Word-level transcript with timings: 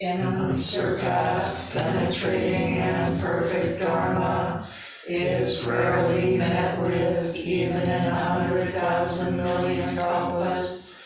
in 0.00 0.20
unsurpassed, 0.20 1.74
penetrating, 1.74 2.78
and 2.78 3.18
perfect 3.20 3.80
Dharma 3.80 4.68
is 5.08 5.66
rarely 5.66 6.36
met 6.36 6.78
with 6.80 7.34
even 7.36 7.80
in 7.80 8.04
a 8.04 8.14
hundred 8.14 8.74
thousand 8.74 9.36
million 9.36 9.96
kalpas. 9.96 11.02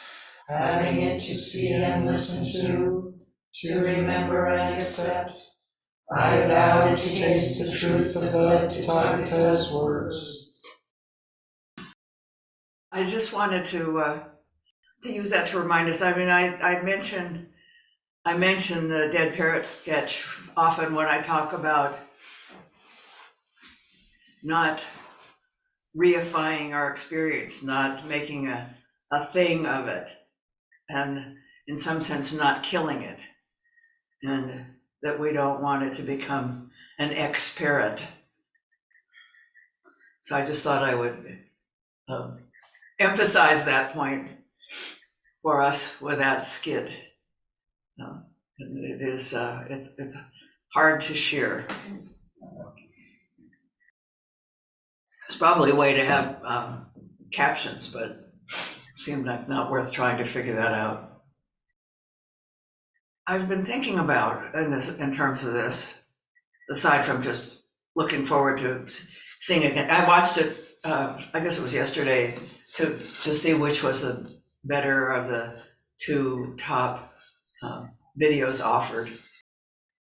Having 0.48 1.02
it 1.02 1.22
to 1.22 1.34
see 1.34 1.72
and 1.72 2.06
listen 2.06 2.50
to, 2.62 3.12
to 3.54 3.84
remember 3.84 4.46
and 4.46 4.80
accept, 4.80 5.34
I 6.12 6.44
vow 6.48 6.92
to 6.92 7.00
taste 7.00 7.64
the 7.64 7.78
truth 7.78 8.16
of 8.16 8.32
the 8.32 8.66
Tathagata's 8.68 9.72
words. 9.72 10.48
I 12.90 13.06
just 13.06 13.32
wanted 13.32 13.64
to, 13.66 14.00
uh, 14.00 14.24
to 15.02 15.12
use 15.12 15.30
that 15.30 15.46
to 15.48 15.60
remind 15.60 15.88
us, 15.88 16.02
I 16.02 16.16
mean, 16.16 16.28
I, 16.28 16.56
I 16.56 16.82
mentioned, 16.82 17.49
I 18.24 18.36
mention 18.36 18.88
the 18.88 19.08
dead 19.10 19.34
parrot 19.34 19.64
sketch 19.64 20.28
often 20.54 20.94
when 20.94 21.06
I 21.06 21.22
talk 21.22 21.54
about 21.54 21.98
not 24.44 24.86
reifying 25.96 26.72
our 26.72 26.90
experience, 26.90 27.64
not 27.64 28.06
making 28.08 28.46
a, 28.46 28.66
a 29.10 29.24
thing 29.24 29.66
of 29.66 29.88
it, 29.88 30.08
and 30.88 31.36
in 31.66 31.78
some 31.78 32.02
sense, 32.02 32.36
not 32.36 32.62
killing 32.62 33.02
it. 33.02 33.20
And 34.22 34.66
that 35.02 35.18
we 35.18 35.32
don't 35.32 35.62
want 35.62 35.84
it 35.84 35.94
to 35.94 36.02
become 36.02 36.70
an 36.98 37.12
ex-parrot. 37.14 38.06
So 40.20 40.36
I 40.36 40.44
just 40.44 40.62
thought 40.62 40.82
I 40.82 40.94
would 40.94 41.38
um, 42.06 42.38
emphasize 42.98 43.64
that 43.64 43.94
point 43.94 44.28
for 45.40 45.62
us 45.62 46.02
with 46.02 46.18
that 46.18 46.44
skit. 46.44 47.09
Uh, 48.02 48.20
It 48.58 49.02
is, 49.02 49.34
uh, 49.34 49.64
it's, 49.68 49.98
it's 49.98 50.16
hard 50.74 51.00
to 51.02 51.14
share. 51.14 51.66
It's 55.26 55.36
probably 55.38 55.70
a 55.70 55.76
way 55.76 55.94
to 55.94 56.04
have 56.04 56.40
um, 56.44 56.86
captions, 57.32 57.92
but 57.92 58.32
seemed 58.96 59.24
like 59.24 59.48
not 59.48 59.70
worth 59.70 59.92
trying 59.92 60.18
to 60.18 60.24
figure 60.24 60.54
that 60.54 60.74
out. 60.74 61.22
I've 63.26 63.48
been 63.48 63.64
thinking 63.64 63.98
about 63.98 64.54
in 64.54 64.70
this, 64.70 64.98
in 65.00 65.14
terms 65.14 65.46
of 65.46 65.52
this, 65.54 66.08
aside 66.70 67.04
from 67.04 67.22
just 67.22 67.64
looking 67.96 68.26
forward 68.26 68.58
to 68.58 68.86
seeing 68.86 69.62
it 69.62 69.72
again. 69.72 69.90
I 69.90 70.06
watched 70.06 70.38
it, 70.38 70.56
uh, 70.84 71.20
I 71.32 71.40
guess 71.40 71.58
it 71.58 71.62
was 71.62 71.74
yesterday, 71.74 72.34
to, 72.76 72.86
to 72.86 73.34
see 73.34 73.54
which 73.54 73.82
was 73.82 74.02
the 74.02 74.34
better 74.64 75.10
of 75.10 75.28
the 75.28 75.62
two 75.98 76.56
top 76.58 77.10
um, 77.62 77.92
videos 78.18 78.64
offered. 78.64 79.10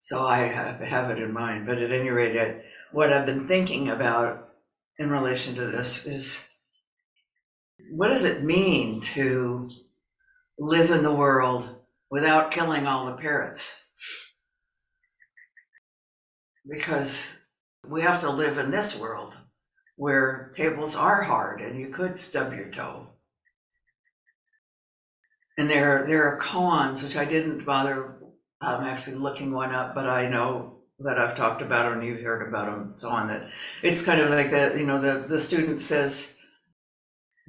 So 0.01 0.27
I 0.27 0.39
have, 0.39 1.11
it 1.11 1.23
in 1.23 1.33
mind, 1.33 1.67
but 1.67 1.79
at 1.79 1.93
any 1.93 2.11
rate, 2.11 2.62
what 2.92 3.12
I've 3.12 3.27
been 3.27 3.41
thinking 3.41 3.89
about 3.89 4.48
in 4.98 5.11
relation 5.11 5.55
to 5.55 5.67
this 5.67 6.07
is 6.07 6.57
what 7.92 8.09
does 8.09 8.25
it 8.25 8.45
mean 8.45 9.01
to 9.01 9.65
live 10.59 10.91
in 10.91 11.03
the 11.03 11.15
world 11.15 11.81
without 12.11 12.51
killing 12.51 12.87
all 12.87 13.07
the 13.07 13.17
parrots? 13.17 13.92
Because 16.69 17.47
we 17.89 18.03
have 18.03 18.20
to 18.20 18.31
live 18.31 18.59
in 18.59 18.70
this 18.70 19.01
world 19.01 19.37
where 19.97 20.51
tables 20.55 20.97
are 20.97 21.23
hard 21.23 21.61
and 21.61 21.79
you 21.79 21.91
could 21.91 22.19
stub 22.19 22.55
your 22.55 22.70
toe. 22.70 23.09
And 25.61 25.69
there, 25.69 26.06
there 26.06 26.25
are 26.25 26.41
koans, 26.41 27.05
which 27.05 27.19
I 27.19 27.27
didn't 27.27 27.66
bother 27.66 28.16
um, 28.62 28.83
actually 28.83 29.19
looking 29.19 29.53
one 29.53 29.75
up, 29.75 29.94
but 29.94 30.08
I 30.08 30.27
know 30.27 30.78
that 31.00 31.19
I've 31.19 31.36
talked 31.36 31.61
about 31.61 31.92
and 31.92 32.02
you've 32.02 32.22
heard 32.22 32.48
about 32.48 32.64
them 32.64 32.92
so 32.97 33.11
on. 33.11 33.28
That 33.28 33.50
it's 33.83 34.02
kind 34.02 34.22
of 34.22 34.30
like 34.30 34.52
that, 34.52 34.79
you 34.79 34.86
know, 34.86 34.98
the, 34.98 35.27
the 35.29 35.39
student 35.39 35.83
says, 35.83 36.39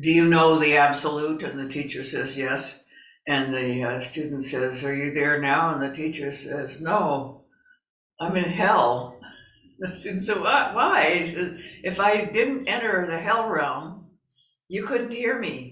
Do 0.01 0.11
you 0.11 0.27
know 0.27 0.59
the 0.59 0.75
absolute? 0.75 1.41
And 1.43 1.57
the 1.57 1.69
teacher 1.69 2.03
says, 2.03 2.37
Yes. 2.37 2.85
And 3.29 3.53
the 3.53 3.81
uh, 3.81 4.01
student 4.01 4.43
says, 4.43 4.83
Are 4.83 4.93
you 4.93 5.13
there 5.13 5.39
now? 5.39 5.73
And 5.73 5.81
the 5.81 5.95
teacher 5.95 6.33
says, 6.33 6.81
No, 6.81 7.45
I'm 8.19 8.35
in 8.35 8.43
hell. 8.43 9.21
The 9.79 9.95
student 9.95 10.21
said, 10.21 10.41
"What? 10.41 10.75
Why? 10.75 11.27
Says, 11.27 11.63
If 11.81 12.01
I 12.01 12.25
didn't 12.25 12.67
enter 12.67 13.07
the 13.07 13.19
hell 13.19 13.47
realm, 13.47 14.09
you 14.67 14.85
couldn't 14.85 15.11
hear 15.11 15.39
me. 15.39 15.70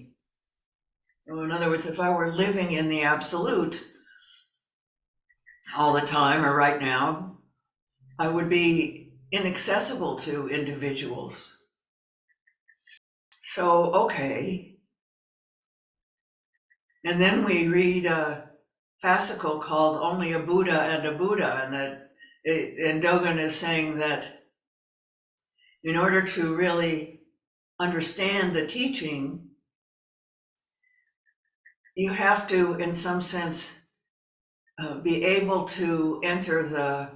In 1.29 1.51
other 1.51 1.69
words, 1.69 1.87
if 1.87 1.99
I 1.99 2.09
were 2.09 2.33
living 2.33 2.71
in 2.71 2.89
the 2.89 3.03
absolute 3.03 3.85
all 5.77 5.93
the 5.93 6.01
time 6.01 6.43
or 6.43 6.55
right 6.55 6.81
now, 6.81 7.37
I 8.17 8.27
would 8.27 8.49
be 8.49 9.13
inaccessible 9.31 10.15
to 10.17 10.49
individuals. 10.49 11.67
So, 13.43 13.93
okay. 13.93 14.77
And 17.05 17.21
then 17.21 17.45
we 17.45 17.67
read 17.67 18.07
a 18.07 18.49
fascicle 19.03 19.61
called 19.61 20.01
Only 20.01 20.33
a 20.33 20.39
Buddha 20.39 20.81
and 20.81 21.05
a 21.05 21.15
Buddha, 21.15 21.63
and 21.63 21.73
that, 21.73 22.09
and 22.43 23.03
Dogen 23.03 23.37
is 23.37 23.55
saying 23.55 23.99
that 23.99 24.27
in 25.83 25.95
order 25.95 26.23
to 26.23 26.55
really 26.55 27.21
understand 27.79 28.53
the 28.53 28.65
teaching, 28.65 29.48
you 31.95 32.11
have 32.11 32.47
to, 32.49 32.75
in 32.75 32.93
some 32.93 33.21
sense, 33.21 33.87
uh, 34.79 34.99
be 34.99 35.23
able 35.23 35.65
to 35.65 36.21
enter 36.23 36.63
the, 36.63 37.09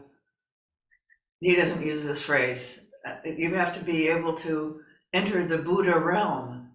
he 1.40 1.56
doesn't 1.56 1.86
use 1.86 2.06
this 2.06 2.24
phrase, 2.24 2.92
uh, 3.08 3.16
you 3.26 3.56
have 3.56 3.74
to 3.78 3.84
be 3.84 4.08
able 4.08 4.34
to 4.34 4.82
enter 5.14 5.44
the 5.44 5.58
Buddha 5.58 5.98
realm. 5.98 6.72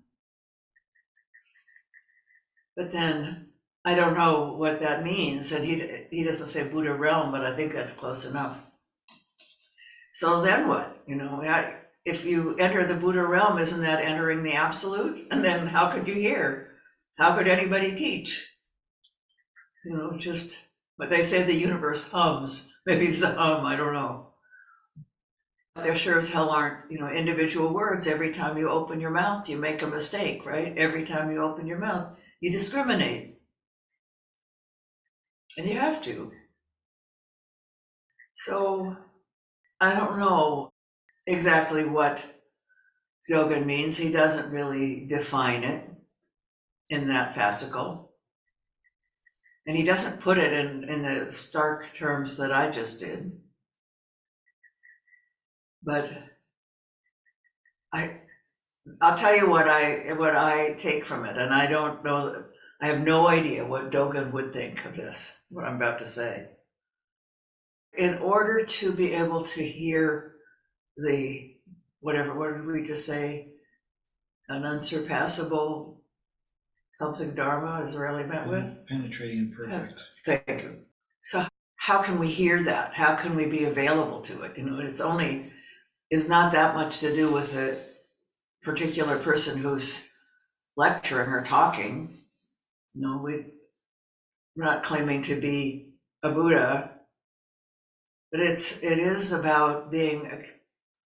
But 2.77 2.91
then, 2.91 3.49
I 3.85 3.95
don't 3.95 4.17
know 4.17 4.53
what 4.53 4.81
that 4.81 5.05
means, 5.05 5.53
and 5.53 5.65
he, 5.65 6.07
he 6.11 6.25
doesn't 6.25 6.49
say 6.49 6.71
Buddha 6.71 6.95
realm, 6.95 7.33
but 7.33 7.45
I 7.45 7.55
think 7.55 7.73
that's 7.73 7.93
close 7.93 8.29
enough. 8.31 8.71
So 10.13 10.43
then 10.43 10.69
what, 10.69 10.97
you 11.07 11.15
know, 11.15 11.43
if 12.05 12.25
you 12.25 12.57
enter 12.57 12.87
the 12.87 12.99
Buddha 13.01 13.25
realm, 13.25 13.59
isn't 13.59 13.83
that 13.83 14.03
entering 14.03 14.43
the 14.43 14.55
absolute? 14.55 15.27
And 15.31 15.45
then 15.45 15.69
how 15.69 15.91
could 15.91 16.09
you 16.09 16.15
hear? 16.15 16.68
How 17.19 17.37
could 17.37 17.49
anybody 17.49 17.97
teach? 17.97 18.57
You 19.85 19.97
know, 19.97 20.17
just, 20.17 20.69
but 20.97 21.11
they 21.11 21.23
say 21.23 21.43
the 21.43 21.53
universe 21.53 22.11
hums, 22.13 22.81
maybe 22.87 23.07
it's 23.07 23.23
a 23.23 23.33
hum, 23.33 23.67
I 23.67 23.77
don't 23.77 23.93
know. 23.93 24.35
But 25.75 25.85
there 25.85 25.97
sure 25.97 26.19
as 26.19 26.33
hell 26.33 26.51
aren't, 26.51 26.91
you 26.91 26.99
know, 26.99 27.09
individual 27.09 27.73
words. 27.73 28.07
Every 28.07 28.33
time 28.33 28.57
you 28.57 28.69
open 28.69 29.01
your 29.01 29.11
mouth, 29.11 29.49
you 29.49 29.59
make 29.59 29.83
a 29.83 29.87
mistake, 29.87 30.45
right? 30.47 30.77
Every 30.77 31.05
time 31.05 31.31
you 31.31 31.43
open 31.43 31.67
your 31.67 31.79
mouth, 31.79 32.19
you 32.41 32.51
discriminate. 32.51 33.39
And 35.57 35.69
you 35.69 35.79
have 35.79 36.03
to. 36.03 36.33
So 38.35 38.97
I 39.81 39.95
don't 39.95 40.19
know 40.19 40.73
exactly 41.27 41.89
what 41.89 42.33
Dogen 43.31 43.67
means. 43.67 43.99
He 43.99 44.13
doesn't 44.13 44.53
really 44.53 45.07
define 45.07 45.65
it 45.65 45.89
in 46.91 47.09
that 47.09 47.35
fascicle. 47.35 48.09
And 49.67 49.77
he 49.77 49.85
doesn't 49.85 50.23
put 50.23 50.39
it 50.39 50.53
in, 50.53 50.85
in 50.85 51.03
the 51.03 51.31
stark 51.31 51.93
terms 51.93 52.39
that 52.39 52.53
I 52.53 52.71
just 52.71 53.01
did. 53.01 53.33
But 55.83 56.11
I, 57.93 58.21
I'll 59.03 59.17
tell 59.17 59.37
you 59.37 59.51
what 59.51 59.69
I, 59.69 60.15
what 60.15 60.35
I 60.35 60.75
take 60.79 61.05
from 61.05 61.25
it, 61.25 61.37
and 61.37 61.53
I 61.53 61.67
don't 61.67 62.03
know, 62.03 62.45
I 62.81 62.87
have 62.87 63.05
no 63.05 63.29
idea 63.29 63.67
what 63.67 63.91
Dogen 63.91 64.33
would 64.33 64.53
think 64.53 64.85
of 64.85 64.97
this, 64.97 65.43
what 65.51 65.65
I'm 65.65 65.77
about 65.77 65.99
to 66.01 66.07
say. 66.07 66.49
In 67.97 68.19
order 68.19 68.65
to 68.65 68.93
be 68.93 69.13
able 69.13 69.43
to 69.43 69.63
hear 69.63 70.37
the, 70.97 71.57
whatever, 72.01 72.39
what 72.39 72.55
did 72.55 72.67
we 72.67 72.87
just 72.87 73.05
say? 73.05 73.49
An 74.49 74.65
unsurpassable 74.65 75.98
something 76.99 77.33
Dharma 77.33 77.85
is 77.85 77.97
rarely 77.97 78.27
met 78.27 78.49
with? 78.49 78.85
Penetrating 78.89 79.39
and 79.39 79.53
perfect. 79.53 80.01
Thank 80.27 80.63
you. 80.65 80.81
So 81.23 81.47
how 81.77 82.03
can 82.03 82.19
we 82.19 82.27
hear 82.27 82.65
that? 82.65 82.95
How 82.95 83.15
can 83.15 83.37
we 83.37 83.49
be 83.49 83.65
available 83.65 84.21
to 84.23 84.43
it? 84.43 84.59
You 84.59 84.65
know, 84.65 84.81
it's 84.81 85.01
only, 85.01 85.45
is 86.11 86.29
not 86.29 86.53
that 86.53 86.75
much 86.75 86.99
to 87.01 87.15
do 87.15 87.33
with 87.33 87.57
a 87.57 87.79
particular 88.65 89.17
person 89.17 89.63
who's 89.63 90.13
lecturing 90.77 91.31
or 91.31 91.45
talking. 91.45 92.11
No, 92.97 93.23
we, 93.25 93.45
we're 94.57 94.65
not 94.65 94.83
claiming 94.83 95.23
to 95.23 95.41
be 95.41 95.95
a 96.25 96.33
Buddha. 96.33 96.91
But 98.33 98.41
it's, 98.41 98.83
it 98.83 98.99
is 98.99 99.33
about 99.33 99.93
being 99.93 100.29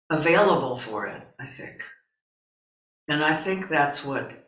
available 0.09 0.77
for 0.77 1.07
it, 1.07 1.25
I 1.39 1.45
think. 1.45 1.75
And 3.09 3.21
I 3.21 3.33
think 3.33 3.67
that's 3.67 4.05
what 4.05 4.42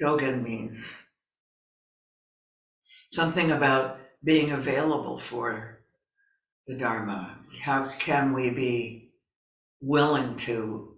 Dogen 0.00 0.42
means 0.42 1.08
something 3.10 3.50
about 3.50 3.98
being 4.22 4.52
available 4.52 5.18
for 5.18 5.80
the 6.66 6.74
Dharma? 6.74 7.38
How 7.62 7.88
can 7.98 8.32
we 8.32 8.50
be 8.50 9.10
willing 9.80 10.36
to 10.36 10.96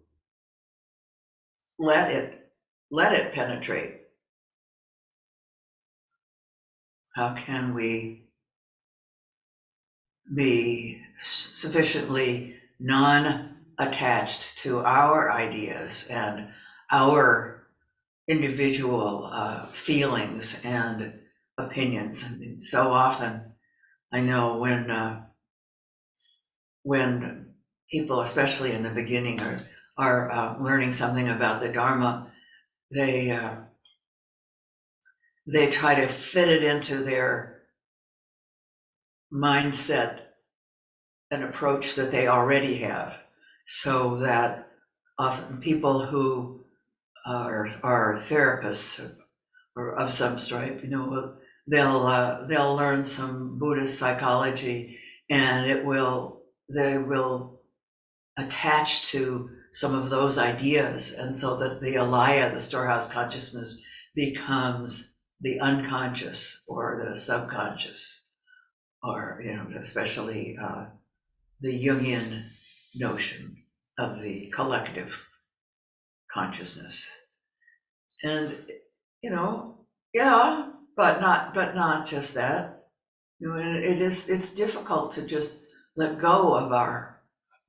let 1.79 2.11
it, 2.11 2.53
let 2.91 3.13
it 3.13 3.33
penetrate? 3.33 4.01
How 7.15 7.35
can 7.35 7.75
we 7.75 8.29
be 10.35 11.03
sufficiently 11.19 12.57
non-attached 12.79 14.59
to 14.59 14.81
our 14.81 15.33
ideas 15.33 16.09
and 16.11 16.49
our 16.91 17.60
individual 18.31 19.29
uh, 19.33 19.67
feelings 19.67 20.65
and 20.65 21.15
opinions. 21.59 22.41
So 22.59 22.93
often, 22.93 23.55
I 24.13 24.21
know 24.21 24.59
when 24.59 24.89
uh, 24.91 25.23
when 26.85 27.55
people, 27.91 28.21
especially 28.21 28.73
in 28.73 28.85
the 28.85 28.91
beginning, 28.91 29.41
are 29.43 29.59
are 29.99 30.31
uh, 30.31 30.63
learning 30.63 30.93
something 30.93 31.29
about 31.29 31.61
the 31.61 31.73
Dharma, 31.73 32.31
they 32.93 33.33
uh, 33.33 33.57
they 35.47 35.69
try 35.69 35.97
to 35.97 36.07
fit 36.07 36.49
it 36.49 36.63
into 36.63 36.99
their 36.99 37.63
mindset 39.33 40.21
and 41.33 41.43
approach 41.43 41.97
that 41.97 42.13
they 42.13 42.29
already 42.29 42.77
have, 42.77 43.19
so 43.67 44.19
that 44.19 44.69
often 45.19 45.61
people 45.61 46.07
who 46.07 46.60
are 47.27 47.69
are 47.83 48.17
therapists 48.17 49.17
or 49.77 49.99
of 49.99 50.13
some 50.13 50.39
stripe, 50.39 50.83
you 50.83 50.91
know, 50.91 51.37
they'll 51.67 52.07
uh, 52.07 52.47
they'll 52.47 52.75
learn 52.75 53.05
some 53.05 53.59
Buddhist 53.59 53.99
psychology, 53.99 54.99
and 55.29 55.71
it 55.71 55.85
will 55.85 56.43
they 56.75 56.99
will 56.99 57.61
attach 58.37 59.11
to 59.11 59.51
some 59.73 59.95
of 59.95 60.11
those 60.11 60.39
ideas, 60.39 61.15
and 61.15 61.39
so 61.39 61.57
that 61.59 61.81
the 61.81 61.95
alaya, 61.95 62.53
the 62.53 62.61
storehouse 62.61 63.13
consciousness, 63.13 63.83
becomes 64.15 65.21
the 65.41 65.61
unconscious 65.61 66.65
or 66.69 67.05
the 67.05 67.17
subconscious, 67.17 68.35
or 69.03 69.41
you 69.45 69.55
know, 69.55 69.67
especially 69.81 70.57
uh, 70.61 70.87
the 71.61 71.87
Jungian 71.87 72.43
notion 72.99 73.57
of 73.99 74.21
the 74.21 74.51
collective 74.55 75.30
consciousness. 76.33 77.27
And, 78.23 78.55
you 79.23 79.31
know, 79.31 79.87
yeah, 80.15 80.71
but 80.97 81.21
not, 81.21 81.55
but 81.55 81.75
not 81.75 82.07
just 82.07 82.35
that. 82.35 82.85
You 83.39 83.49
know, 83.49 83.57
it 83.57 84.01
is, 84.01 84.29
it's 84.29 84.55
difficult 84.55 85.13
to 85.13 85.27
just 85.27 85.73
let 85.97 86.19
go 86.19 86.55
of 86.55 86.73
our 86.73 87.21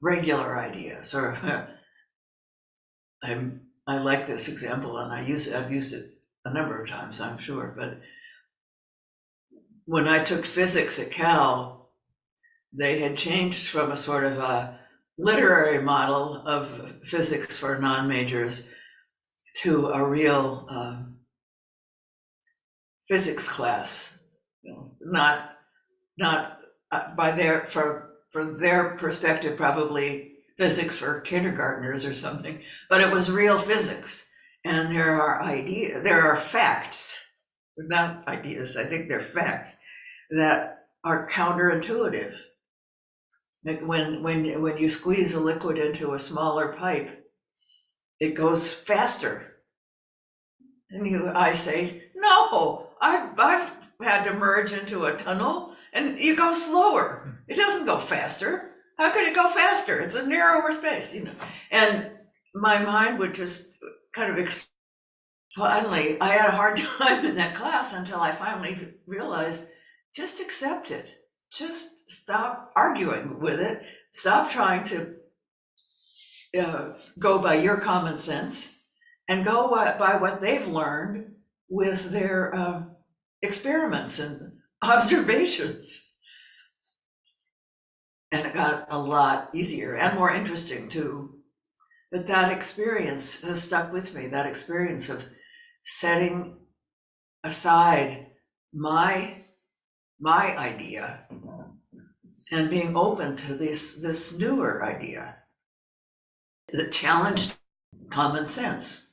regular 0.01 0.59
ideas 0.59 1.13
or 1.15 1.37
I'm, 3.23 3.61
I 3.87 3.99
like 3.99 4.27
this 4.27 4.49
example 4.49 4.97
and 4.97 5.13
I 5.13 5.21
use, 5.25 5.53
I've 5.53 5.71
used 5.71 5.93
it 5.93 6.05
a 6.43 6.53
number 6.53 6.81
of 6.81 6.89
times, 6.89 7.21
I'm 7.21 7.37
sure, 7.37 7.73
but 7.77 8.01
when 9.85 10.07
I 10.07 10.23
took 10.23 10.45
physics 10.45 10.99
at 10.99 11.11
Cal, 11.11 11.89
they 12.73 12.99
had 12.99 13.17
changed 13.17 13.67
from 13.67 13.91
a 13.91 13.97
sort 13.97 14.23
of 14.23 14.37
a 14.37 14.79
literary 15.21 15.81
model 15.81 16.41
of 16.45 16.99
physics 17.05 17.57
for 17.59 17.77
non-majors 17.77 18.73
to 19.61 19.87
a 19.89 20.03
real 20.03 20.65
um, 20.69 21.17
physics 23.07 23.51
class. 23.51 24.25
Not 24.99 25.57
not 26.17 26.59
uh, 26.91 27.15
by 27.15 27.31
their 27.31 27.65
for 27.65 28.11
for 28.31 28.57
their 28.57 28.95
perspective, 28.97 29.57
probably 29.57 30.33
physics 30.57 30.97
for 30.97 31.21
kindergartners 31.21 32.05
or 32.05 32.13
something, 32.13 32.61
but 32.89 33.01
it 33.01 33.11
was 33.11 33.31
real 33.31 33.57
physics. 33.57 34.31
And 34.63 34.91
there 34.91 35.19
are 35.19 35.41
idea, 35.41 36.01
there 36.01 36.21
are 36.21 36.37
facts, 36.37 37.39
not 37.77 38.27
ideas. 38.27 38.77
I 38.77 38.83
think 38.83 39.09
they're 39.09 39.23
facts 39.23 39.81
that 40.29 40.85
are 41.03 41.27
counterintuitive. 41.27 42.37
Like 43.63 43.81
when 43.81 44.23
when 44.23 44.61
when 44.61 44.77
you 44.77 44.89
squeeze 44.89 45.35
a 45.35 45.39
liquid 45.39 45.77
into 45.77 46.13
a 46.13 46.19
smaller 46.19 46.73
pipe, 46.73 47.25
it 48.19 48.33
goes 48.33 48.73
faster. 48.73 49.57
And 50.89 51.07
you, 51.07 51.29
I 51.29 51.53
say, 51.53 52.03
no, 52.15 52.89
I've 52.99 53.39
I've 53.39 53.91
had 54.01 54.23
to 54.23 54.33
merge 54.33 54.73
into 54.73 55.05
a 55.05 55.15
tunnel, 55.15 55.75
and 55.93 56.19
you 56.19 56.35
go 56.35 56.53
slower. 56.53 57.43
It 57.47 57.55
doesn't 57.55 57.85
go 57.85 57.99
faster. 57.99 58.67
How 58.97 59.11
could 59.11 59.27
it 59.27 59.35
go 59.35 59.47
faster? 59.49 59.99
It's 59.99 60.15
a 60.15 60.27
narrower 60.27 60.71
space, 60.71 61.15
you 61.15 61.25
know. 61.25 61.31
And 61.71 62.11
my 62.55 62.83
mind 62.83 63.19
would 63.19 63.35
just 63.35 63.77
kind 64.13 64.31
of 64.31 64.39
ex- 64.39 64.73
finally. 65.55 66.19
I 66.19 66.29
had 66.29 66.49
a 66.49 66.57
hard 66.57 66.77
time 66.97 67.25
in 67.25 67.35
that 67.35 67.55
class 67.55 67.93
until 67.93 68.19
I 68.19 68.31
finally 68.31 68.95
realized 69.05 69.69
just 70.15 70.41
accept 70.41 70.91
it 70.91 71.15
just 71.51 72.09
stop 72.09 72.71
arguing 72.75 73.39
with 73.39 73.59
it. 73.59 73.81
Stop 74.13 74.51
trying 74.51 74.83
to 74.85 75.15
uh, 76.59 76.93
go 77.19 77.41
by 77.41 77.55
your 77.55 77.77
common 77.77 78.17
sense 78.17 78.89
and 79.27 79.45
go 79.45 79.69
by, 79.69 80.17
what 80.17 80.41
they've 80.41 80.67
learned 80.67 81.35
with 81.69 82.11
their 82.11 82.53
um, 82.55 82.95
experiments 83.41 84.19
and 84.19 84.53
observations. 84.81 86.17
And 88.31 88.47
it 88.47 88.53
got 88.53 88.87
a 88.89 88.97
lot 88.97 89.49
easier 89.53 89.95
and 89.95 90.17
more 90.17 90.33
interesting 90.33 90.89
too. 90.89 91.39
But 92.11 92.27
that 92.27 92.51
experience 92.51 93.43
has 93.43 93.63
stuck 93.63 93.93
with 93.93 94.13
me, 94.15 94.27
that 94.27 94.45
experience 94.45 95.09
of 95.09 95.23
setting 95.83 96.57
aside 97.43 98.27
my 98.73 99.40
my 100.21 100.55
idea 100.55 101.25
and 102.51 102.69
being 102.69 102.95
open 102.95 103.35
to 103.35 103.55
this 103.55 104.01
this 104.01 104.39
newer 104.39 104.85
idea 104.85 105.37
that 106.71 106.91
challenged 106.91 107.57
common 108.09 108.47
sense. 108.47 109.07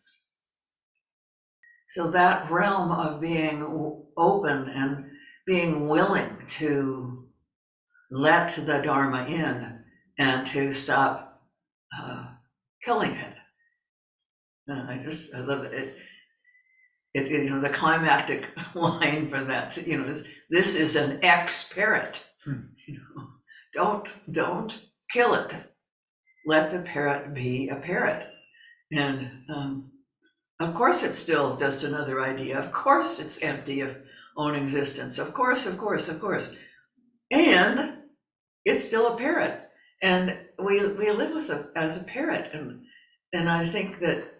So 1.88 2.10
that 2.10 2.50
realm 2.50 2.92
of 2.92 3.20
being 3.20 3.62
open 4.16 4.68
and 4.68 5.10
being 5.46 5.88
willing 5.88 6.36
to 6.46 7.26
let 8.10 8.50
the 8.50 8.82
dharma 8.82 9.24
in 9.26 9.84
and 10.18 10.46
to 10.48 10.74
stop 10.74 11.42
uh, 11.98 12.26
killing 12.82 13.12
it. 13.12 13.34
And 14.66 14.90
i 14.90 15.02
just 15.02 15.34
i 15.34 15.40
love 15.40 15.64
it. 15.64 15.72
It, 15.72 15.96
it, 17.18 17.30
you 17.30 17.50
know, 17.50 17.60
the 17.60 17.68
climactic 17.68 18.50
line 18.74 19.26
for 19.26 19.44
that, 19.44 19.76
you 19.86 19.98
know, 19.98 20.08
is 20.08 20.26
this 20.50 20.78
is 20.78 20.96
an 20.96 21.20
ex 21.22 21.72
parrot. 21.72 22.26
Hmm. 22.44 22.68
You 22.86 22.94
know, 22.94 23.28
don't 23.74 24.08
don't 24.32 24.86
kill 25.10 25.34
it. 25.34 25.54
Let 26.46 26.70
the 26.70 26.80
parrot 26.80 27.34
be 27.34 27.68
a 27.68 27.76
parrot. 27.76 28.24
And 28.90 29.30
um, 29.54 29.90
of 30.60 30.74
course, 30.74 31.04
it's 31.04 31.18
still 31.18 31.56
just 31.56 31.84
another 31.84 32.22
idea. 32.22 32.58
Of 32.58 32.72
course, 32.72 33.20
it's 33.20 33.42
empty 33.42 33.80
of 33.80 33.96
own 34.36 34.54
existence. 34.54 35.18
Of 35.18 35.34
course, 35.34 35.66
of 35.66 35.78
course, 35.78 36.08
of 36.08 36.20
course. 36.20 36.58
And 37.30 37.98
it's 38.64 38.84
still 38.84 39.12
a 39.12 39.18
parrot. 39.18 39.60
And 40.02 40.38
we 40.58 40.86
we 40.92 41.10
live 41.10 41.34
with 41.34 41.50
it 41.50 41.66
as 41.76 42.00
a 42.00 42.04
parrot. 42.04 42.50
And 42.52 42.82
and 43.32 43.48
I 43.48 43.64
think 43.64 43.98
that 43.98 44.37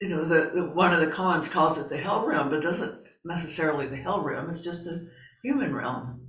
you 0.00 0.08
know, 0.08 0.24
the, 0.24 0.50
the 0.54 0.70
one 0.70 0.92
of 0.92 1.00
the 1.00 1.14
koans 1.14 1.50
calls 1.50 1.78
it 1.78 1.88
the 1.88 1.96
hell 1.96 2.26
realm, 2.26 2.50
but 2.50 2.62
doesn't 2.62 3.02
necessarily 3.24 3.86
the 3.86 3.96
hell 3.96 4.22
realm, 4.22 4.50
it's 4.50 4.64
just 4.64 4.84
the 4.84 5.10
human 5.42 5.74
realm. 5.74 6.20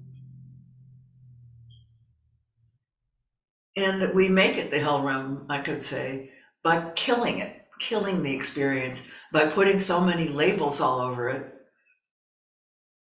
And 3.76 4.14
we 4.16 4.30
make 4.30 4.58
it 4.58 4.72
the 4.72 4.80
hell 4.80 5.04
realm, 5.04 5.46
I 5.50 5.60
could 5.62 5.84
say, 5.84 6.32
by 6.64 6.92
killing 6.96 7.40
it, 7.40 7.68
killing 7.80 8.24
the 8.24 8.36
experience, 8.36 9.12
by 9.32 9.48
putting 9.48 9.80
so 9.80 10.02
many 10.02 10.30
labels 10.30 10.82
all 10.82 11.00
over 11.00 11.30
it 11.30 11.54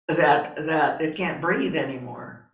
that 0.09 0.57
that 0.57 1.01
it 1.01 1.17
can't 1.17 1.41
breathe 1.41 1.75
anymore. 1.75 2.45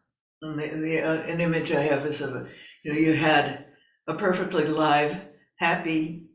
And 0.43 0.59
the, 0.59 0.69
the 0.69 1.03
uh, 1.03 1.23
an 1.23 1.41
image 1.41 1.73
I 1.73 1.83
have 1.83 2.07
is 2.07 2.23
of 2.23 2.35
a, 2.35 2.49
you 2.85 2.93
know, 2.93 2.99
you 2.99 3.15
had 3.15 3.67
a 4.07 4.15
perfectly 4.15 4.67
live, 4.67 5.23
happy 5.59 6.29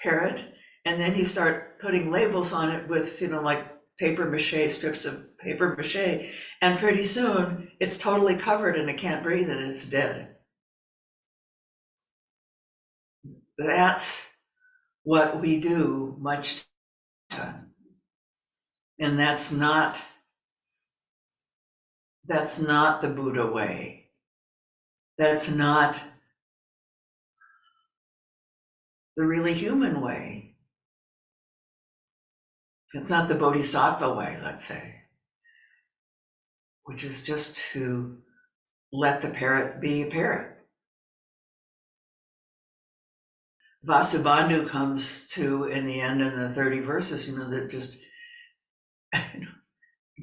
parrot, 0.00 0.53
and 0.84 1.00
then 1.00 1.16
you 1.16 1.24
start 1.24 1.80
putting 1.80 2.10
labels 2.10 2.52
on 2.52 2.70
it 2.70 2.88
with, 2.88 3.20
you 3.22 3.28
know, 3.28 3.42
like 3.42 3.66
paper 3.98 4.30
mache, 4.30 4.68
strips 4.70 5.04
of 5.04 5.36
paper 5.38 5.74
mache, 5.76 6.32
and 6.60 6.78
pretty 6.78 7.02
soon 7.02 7.70
it's 7.80 7.98
totally 7.98 8.36
covered 8.36 8.76
and 8.76 8.88
it 8.90 8.98
can't 8.98 9.22
breathe 9.22 9.50
and 9.50 9.64
it's 9.66 9.90
dead. 9.90 10.36
That's 13.58 14.38
what 15.04 15.40
we 15.40 15.60
do 15.60 16.16
much 16.20 16.64
time. 17.30 17.72
And 18.98 19.18
that's 19.18 19.52
not 19.52 20.02
that's 22.26 22.60
not 22.60 23.00
the 23.02 23.08
Buddha 23.08 23.46
way. 23.46 24.10
That's 25.18 25.54
not 25.54 26.02
the 29.16 29.24
really 29.26 29.52
human 29.54 30.00
way. 30.00 30.43
It's 32.94 33.10
not 33.10 33.28
the 33.28 33.34
Bodhisattva 33.34 34.14
way, 34.14 34.38
let's 34.42 34.64
say, 34.64 35.02
which 36.84 37.02
is 37.02 37.26
just 37.26 37.58
to 37.72 38.18
let 38.92 39.20
the 39.20 39.30
parrot 39.30 39.80
be 39.80 40.02
a 40.02 40.10
parrot. 40.10 40.52
Vasubandhu 43.86 44.68
comes 44.68 45.28
to 45.30 45.64
in 45.64 45.86
the 45.86 46.00
end 46.00 46.22
in 46.22 46.38
the 46.38 46.48
30 46.48 46.80
verses, 46.80 47.28
you 47.28 47.36
know, 47.36 47.50
that 47.50 47.70
just 47.70 48.02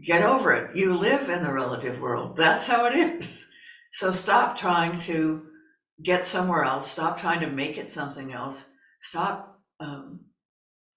get 0.04 0.24
over 0.24 0.52
it. 0.54 0.76
You 0.76 0.98
live 0.98 1.30
in 1.30 1.44
the 1.44 1.54
relative 1.54 2.00
world. 2.00 2.38
That's 2.38 2.68
how 2.68 2.88
it 2.88 2.96
is. 2.96 3.46
So 3.92 4.12
stop 4.12 4.58
trying 4.58 4.98
to 5.02 5.46
get 6.02 6.26
somewhere 6.26 6.64
else. 6.64 6.90
Stop 6.90 7.20
trying 7.20 7.42
to 7.42 7.48
make 7.48 7.78
it 7.78 7.92
something 7.92 8.32
else. 8.34 8.74
Stop 9.00 9.60
um, 9.80 10.22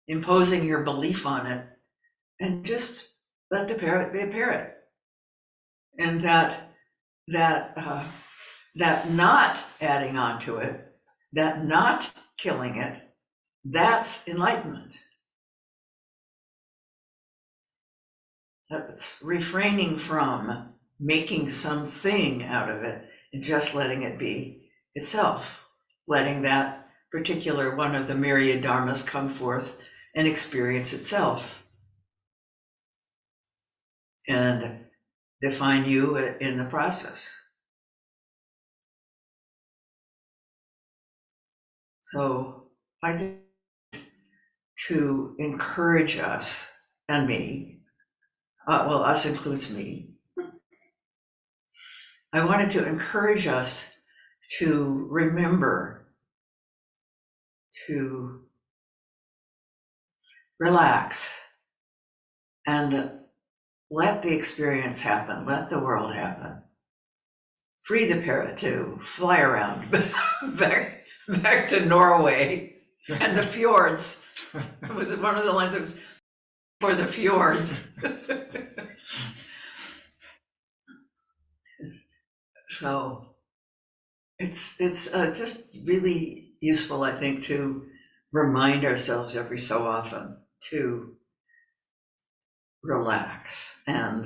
imposing 0.08 0.64
your 0.64 0.82
belief 0.82 1.26
on 1.26 1.46
it 1.46 1.66
and 2.40 2.64
just 2.64 3.14
let 3.50 3.68
the 3.68 3.74
parrot 3.74 4.12
be 4.12 4.20
a 4.20 4.26
parrot. 4.26 4.74
And 5.98 6.22
that, 6.22 6.74
that, 7.28 7.72
uh, 7.76 8.04
that 8.76 9.10
not 9.10 9.64
adding 9.80 10.16
on 10.16 10.40
to 10.40 10.58
it, 10.58 10.84
that 11.32 11.64
not 11.64 12.12
killing 12.36 12.76
it, 12.76 13.00
that's 13.64 14.28
enlightenment. 14.28 14.96
That's 18.68 19.22
refraining 19.24 19.98
from 19.98 20.74
making 20.98 21.48
something 21.50 22.42
out 22.42 22.68
of 22.68 22.82
it 22.82 23.08
and 23.32 23.42
just 23.42 23.74
letting 23.74 24.02
it 24.02 24.18
be 24.18 24.68
itself, 24.94 25.70
letting 26.08 26.42
that 26.42 26.88
particular 27.10 27.76
one 27.76 27.94
of 27.94 28.08
the 28.08 28.14
myriad 28.14 28.62
dharmas 28.62 29.08
come 29.08 29.28
forth 29.28 29.84
and 30.14 30.26
experience 30.26 30.92
itself. 30.92 31.66
And 34.28 34.86
define 35.42 35.84
you 35.84 36.16
in 36.16 36.56
the 36.56 36.64
process. 36.64 37.40
So 42.00 42.68
I 43.02 43.38
to 44.88 45.34
encourage 45.38 46.18
us 46.18 46.72
and 47.08 47.26
me, 47.26 47.80
uh, 48.66 48.86
well, 48.88 49.02
us 49.02 49.26
includes 49.26 49.74
me. 49.74 50.14
I 52.32 52.44
wanted 52.44 52.70
to 52.72 52.88
encourage 52.88 53.46
us 53.46 53.94
to 54.58 55.06
remember 55.10 56.06
to 57.86 58.43
relax 60.58 61.48
and 62.66 63.10
let 63.90 64.22
the 64.22 64.34
experience 64.34 65.02
happen, 65.02 65.46
let 65.46 65.70
the 65.70 65.78
world 65.78 66.14
happen. 66.14 66.62
Free 67.82 68.10
the 68.10 68.20
parrot 68.22 68.56
to 68.58 68.98
fly 69.04 69.40
around 69.40 69.90
back, 70.58 71.04
back 71.28 71.68
to 71.68 71.84
Norway 71.84 72.76
and 73.08 73.36
the 73.36 73.42
fjords. 73.42 74.34
Was 74.94 75.10
it 75.10 75.20
one 75.20 75.36
of 75.36 75.44
the 75.44 75.52
lines 75.52 75.74
that 75.74 75.82
was 75.82 76.00
for 76.80 76.94
the 76.94 77.06
fjords? 77.06 77.92
so 82.70 83.34
it's 84.38 84.80
it's 84.80 85.14
uh, 85.14 85.34
just 85.34 85.76
really 85.86 86.54
useful, 86.60 87.02
I 87.02 87.12
think, 87.12 87.42
to 87.42 87.84
remind 88.32 88.86
ourselves 88.86 89.36
every 89.36 89.58
so 89.58 89.86
often 89.86 90.38
to 90.70 91.16
relax 92.82 93.82
and 93.86 94.24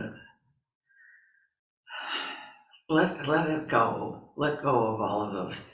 let 2.89 3.29
let 3.29 3.49
it 3.51 3.69
go. 3.69 4.31
Let 4.37 4.63
go 4.63 4.95
of 4.95 5.01
all 5.01 5.23
of 5.23 5.33
those 5.33 5.71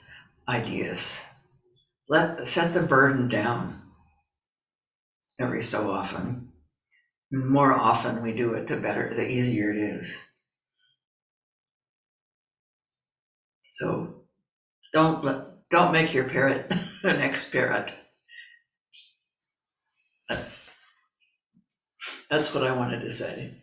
ideas. 0.49 1.31
Let 2.09 2.47
set 2.47 2.75
the 2.75 2.87
burden 2.87 3.29
down 3.29 3.83
every 5.41 5.63
so 5.63 5.91
often. 5.91 6.53
The 7.31 7.39
more 7.39 7.73
often 7.73 8.23
we 8.23 8.35
do 8.35 8.55
it, 8.55 8.67
the 8.67 8.77
better, 8.77 9.13
the 9.15 9.27
easier 9.27 9.71
it 9.71 9.79
is. 9.79 10.31
So 13.71 14.25
don't 14.93 15.25
let 15.25 15.69
don't 15.71 15.93
make 15.93 16.15
your 16.15 16.29
parrot 16.29 16.71
an 17.03 17.21
ex-parrot. 17.21 17.95
That's 20.29 20.77
that's 22.31 22.55
what 22.55 22.65
I 22.65 22.73
wanted 22.73 23.03
to 23.03 23.13
say. 23.13 23.55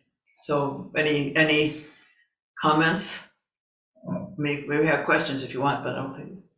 So 0.43 0.91
any, 0.95 1.35
any 1.35 1.81
comments? 2.59 3.37
Maybe, 4.37 4.67
we 4.67 4.85
have 4.87 5.05
questions 5.05 5.43
if 5.43 5.53
you 5.53 5.61
want, 5.61 5.83
but 5.83 5.93
I 5.93 5.97
don't 5.97 6.15
think 6.15 6.31
it's 6.31 6.55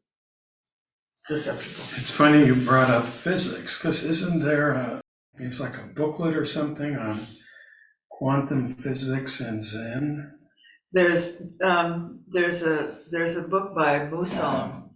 susceptible. 1.16 1.84
It's 2.00 2.16
funny 2.16 2.46
you 2.46 2.56
brought 2.56 2.90
up 2.90 3.04
physics, 3.04 3.78
because 3.78 4.04
isn't 4.06 4.40
there 4.40 4.72
a, 4.72 5.02
it's 5.40 5.60
like 5.60 5.78
a 5.78 5.88
booklet 5.88 6.38
or 6.38 6.46
something 6.46 6.96
on 6.96 7.20
quantum 8.10 8.68
physics 8.68 9.42
and 9.42 9.62
Zen? 9.62 10.32
There's, 10.94 11.58
um, 11.62 12.24
there's 12.32 12.66
a, 12.66 12.94
there's 13.12 13.38
a 13.38 13.50
book 13.50 13.76
by 13.76 14.06
Mu 14.06 14.24
Soeng 14.24 14.90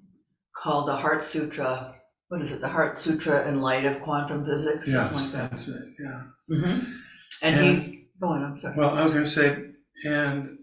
called 0.55 0.87
The 0.87 0.95
Heart 0.95 1.23
Sutra. 1.23 1.95
What 2.29 2.41
is 2.41 2.51
it? 2.51 2.62
The 2.62 2.67
Heart 2.67 3.00
Sutra 3.00 3.48
in 3.48 3.62
Light 3.62 3.86
of 3.86 4.01
Quantum 4.01 4.46
Physics, 4.46 4.91
something 4.91 5.17
Yes, 5.17 5.34
like 5.34 5.50
that's 5.50 5.67
it, 5.69 5.93
yeah. 5.98 6.24
Mhm. 6.51 6.93
And 7.41 7.62
he, 7.63 8.07
go 8.19 8.27
on, 8.27 8.43
I'm 8.43 8.57
sorry. 8.57 8.75
Well, 8.77 8.89
I 8.98 9.03
was 9.03 9.13
gonna 9.13 9.25
say, 9.25 9.63
and 10.05 10.57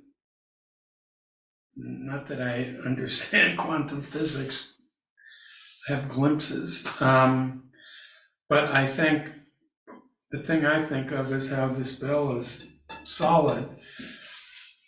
not 1.76 2.26
that 2.26 2.42
I 2.42 2.76
understand 2.86 3.58
quantum 3.64 4.00
physics, 4.00 4.80
I 5.88 5.94
have 5.94 6.08
glimpses. 6.10 6.86
Um, 7.00 7.70
but 8.48 8.64
I 8.72 8.86
think, 8.86 9.30
the 10.30 10.42
thing 10.42 10.66
I 10.66 10.84
think 10.84 11.12
of 11.12 11.32
is 11.32 11.50
how 11.52 11.68
this 11.68 11.98
bell 11.98 12.36
is 12.36 12.82
solid. 12.88 13.66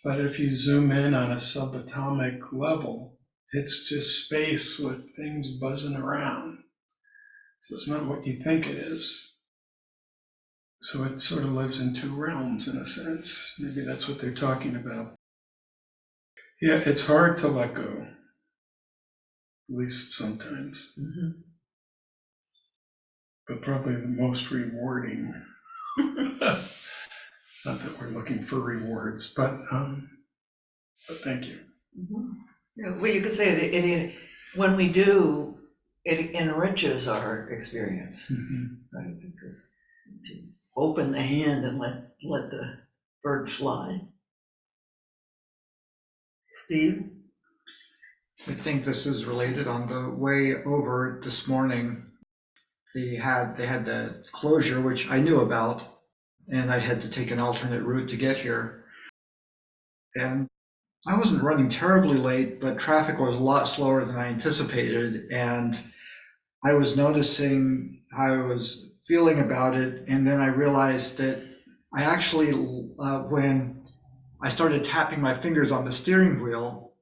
But 0.03 0.19
if 0.21 0.39
you 0.39 0.53
zoom 0.53 0.91
in 0.91 1.13
on 1.13 1.31
a 1.31 1.35
subatomic 1.35 2.39
level, 2.51 3.17
it's 3.51 3.89
just 3.89 4.25
space 4.25 4.79
with 4.79 5.09
things 5.15 5.57
buzzing 5.57 5.97
around. 5.97 6.59
So 7.67 7.73
it's 7.75 7.89
not 7.89 8.05
what 8.05 8.25
you 8.25 8.41
think 8.41 8.65
it 8.65 8.77
is. 8.77 9.41
So 10.81 11.03
it 11.03 11.19
sort 11.21 11.43
of 11.43 11.51
lives 11.51 11.81
in 11.81 11.93
two 11.93 12.15
realms 12.15 12.69
in 12.73 12.79
a 12.79 12.85
sense. 12.85 13.55
Maybe 13.59 13.85
that's 13.85 14.07
what 14.07 14.21
they're 14.21 14.33
talking 14.33 14.77
about. 14.77 15.15
Yeah, 16.61 16.77
it's 16.85 17.05
hard 17.05 17.35
to 17.37 17.49
let 17.49 17.73
go, 17.73 18.07
at 19.69 19.75
least 19.75 20.13
sometimes, 20.13 20.97
Mhm. 20.97 21.43
but 23.49 23.61
probably 23.61 23.95
the 23.95 24.07
most 24.07 24.49
rewarding. 24.49 25.33
Not 25.97 26.15
that 27.79 27.97
we're 27.99 28.17
looking 28.17 28.41
for 28.41 28.61
rewards, 28.61 29.33
but 29.33 29.59
um, 29.71 30.09
but 31.09 31.17
thank 31.17 31.47
you. 31.49 31.59
Mhm. 31.99 32.37
Yeah, 32.77 32.95
Well, 33.01 33.07
you 33.11 33.21
could 33.21 33.33
say 33.33 33.53
that 33.55 33.77
it, 33.77 33.83
it, 33.85 34.15
when 34.55 34.77
we 34.77 34.89
do, 34.89 35.56
it 36.07 36.33
enriches 36.35 37.09
our 37.09 37.49
experience. 37.49 38.31
Mhm. 38.31 38.77
right? 38.93 39.19
Because 39.19 39.75
if 40.23 40.29
you 40.29 40.43
open 40.77 41.11
the 41.11 41.21
hand 41.21 41.65
and 41.65 41.77
let, 41.77 42.15
let 42.23 42.49
the 42.49 42.79
bird 43.21 43.51
fly. 43.51 44.07
Steve? 46.49 47.11
I 48.47 48.53
think 48.53 48.85
this 48.85 49.05
is 49.05 49.25
related 49.25 49.67
on 49.67 49.87
the 49.87 50.09
way 50.09 50.63
over 50.63 51.19
this 51.21 51.47
morning. 51.47 52.05
They 52.95 53.15
had, 53.15 53.55
they 53.55 53.65
had 53.65 53.83
the 53.83 54.25
closure, 54.31 54.79
which 54.79 55.09
I 55.11 55.19
knew 55.19 55.41
about, 55.41 55.83
and 56.47 56.71
I 56.71 56.77
had 56.77 57.01
to 57.01 57.09
take 57.09 57.31
an 57.31 57.39
alternate 57.39 57.83
route 57.83 58.09
to 58.09 58.15
get 58.15 58.37
here. 58.37 58.85
And 60.15 60.47
I 61.05 61.17
wasn't 61.17 61.43
running 61.43 61.67
terribly 61.67 62.17
late, 62.17 62.61
but 62.61 62.79
traffic 62.79 63.19
was 63.19 63.35
a 63.35 63.39
lot 63.39 63.65
slower 63.67 64.05
than 64.05 64.15
I 64.17 64.27
anticipated. 64.27 65.29
And 65.31 65.79
I 66.63 66.73
was 66.73 66.97
noticing 66.97 68.03
how 68.11 68.33
I 68.33 68.41
was 68.41 68.91
feeling 69.05 69.39
about 69.39 69.75
it. 69.75 70.05
And 70.07 70.27
then 70.27 70.41
I 70.41 70.47
realized 70.47 71.17
that 71.19 71.41
I 71.93 72.03
actually, 72.03 72.51
uh, 72.99 73.21
when 73.23 73.85
I 74.41 74.49
started 74.49 74.83
tapping 74.83 75.21
my 75.21 75.33
fingers 75.33 75.71
on 75.71 75.85
the 75.85 75.91
steering 75.91 76.41
wheel, 76.41 76.93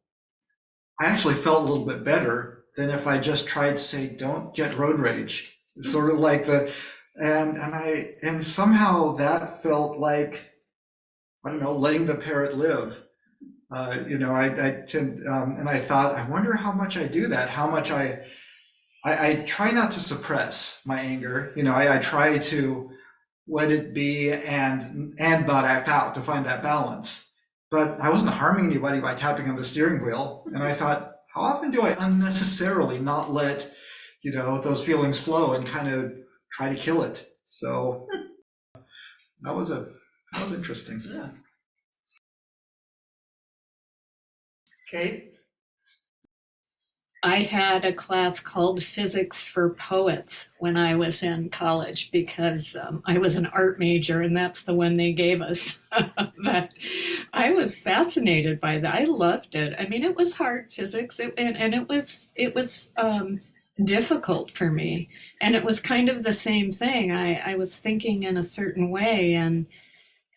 I 1.00 1.08
actually 1.08 1.34
felt 1.34 1.64
a 1.64 1.72
little 1.72 1.86
bit 1.86 2.04
better 2.04 2.66
than 2.76 2.90
if 2.90 3.08
I 3.08 3.18
just 3.18 3.48
tried 3.48 3.72
to 3.72 3.84
say, 3.84 4.16
don't 4.16 4.54
get 4.54 4.78
road 4.78 5.00
rage. 5.00 5.60
Sort 5.82 6.12
of 6.12 6.20
like 6.20 6.46
the, 6.46 6.72
and, 7.16 7.58
and 7.58 7.76
I, 7.76 8.16
and 8.22 8.44
somehow 8.44 9.14
that 9.16 9.62
felt 9.62 9.98
like, 9.98 10.52
I 11.46 11.50
don't 11.50 11.62
know, 11.62 11.76
letting 11.76 12.06
the 12.06 12.16
parrot 12.16 12.58
live. 12.58 13.02
Uh, 13.72 14.00
you 14.08 14.18
know, 14.18 14.32
I, 14.32 14.46
I 14.68 14.72
tend, 14.88 15.28
um, 15.28 15.56
and 15.58 15.68
I 15.68 15.80
thought, 15.80 16.16
I 16.16 16.30
wonder 16.30 16.56
how 16.56 16.72
much 16.72 16.98
I 16.98 17.08
do 17.08 17.28
that, 17.28 17.50
how 17.50 17.70
much 17.70 17.92
I, 17.92 18.26
I, 19.06 19.30
I 19.30 19.36
try 19.46 19.72
not 19.72 19.92
to 19.92 20.00
suppress 20.00 20.82
my 20.86 21.00
anger. 21.00 21.54
You 21.56 21.64
know, 21.64 21.74
I, 21.74 21.98
I 21.98 22.00
try 22.00 22.40
to 22.40 22.92
let 23.48 23.70
it 23.72 23.94
be 23.94 24.32
and 24.32 25.14
and 25.20 25.46
not 25.48 25.64
act 25.64 25.88
out 25.88 26.16
to 26.16 26.22
find 26.22 26.46
that 26.46 26.64
balance. 26.64 27.32
But 27.70 28.00
I 28.00 28.10
wasn't 28.10 28.34
harming 28.34 28.66
anybody 28.66 29.00
by 29.00 29.16
tapping 29.16 29.50
on 29.50 29.56
the 29.56 29.66
steering 29.66 30.04
wheel, 30.04 30.46
and 30.48 30.64
I 30.64 30.74
thought, 30.74 31.14
how 31.34 31.42
often 31.42 31.72
do 31.72 31.82
I 31.82 31.96
unnecessarily 32.00 33.00
not 33.00 33.32
let, 33.32 33.70
you 34.24 34.32
know, 34.32 34.62
those 34.62 34.84
feelings 34.84 35.20
flow 35.20 35.54
and 35.54 35.68
kind 35.68 35.94
of 35.94 36.14
try 36.52 36.70
to 36.70 36.80
kill 36.80 37.04
it? 37.04 37.28
So 37.46 38.08
that 39.42 39.56
was 39.56 39.72
a 39.72 39.88
that 40.34 40.44
was 40.44 40.54
interesting. 40.54 41.02
Yeah. 41.06 41.30
Kate? 44.90 45.35
I 47.26 47.38
had 47.38 47.86
a 47.86 47.92
class 47.92 48.40
called 48.40 48.84
Physics 48.84 49.44
for 49.44 49.72
Poets 49.72 50.52
when 50.60 50.78
I 50.78 50.94
was 50.94 51.24
in 51.24 51.50
college 51.50 52.12
because 52.12 52.76
um, 52.80 53.02
I 53.04 53.18
was 53.18 53.36
an 53.36 53.48
art 53.48 53.80
major 53.80 54.22
and 54.22 54.38
that's 54.38 54.62
the 54.62 54.76
one 54.76 54.94
they 54.94 55.12
gave 55.12 55.42
us. 55.42 55.82
but 56.44 56.70
I 57.34 57.50
was 57.50 57.80
fascinated 57.80 58.62
by 58.62 58.78
that. 58.78 58.94
I 58.94 59.06
loved 59.06 59.56
it. 59.56 59.76
I 59.80 59.88
mean, 59.88 60.04
it 60.04 60.16
was 60.16 60.36
hard 60.36 60.72
physics 60.72 61.20
it, 61.20 61.34
and, 61.36 61.58
and 61.58 61.74
it 61.74 61.90
was 61.90 62.32
it 62.36 62.54
was 62.54 62.94
um, 62.96 63.42
difficult 63.84 64.52
for 64.52 64.70
me. 64.70 65.10
And 65.42 65.56
it 65.56 65.64
was 65.64 65.82
kind 65.82 66.10
of 66.10 66.24
the 66.24 66.34
same 66.34 66.72
thing. 66.72 67.12
I, 67.12 67.54
I 67.54 67.56
was 67.56 67.80
thinking 67.80 68.22
in 68.22 68.38
a 68.38 68.44
certain 68.44 68.92
way 68.92 69.34
and 69.34 69.66